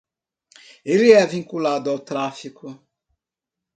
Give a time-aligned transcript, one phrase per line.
[0.83, 2.75] Ele é vinculado ao tráfico.